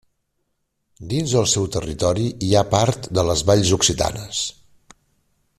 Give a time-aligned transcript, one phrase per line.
[1.11, 4.45] Dins del seu territori hi ha part de les Valls Occitanes.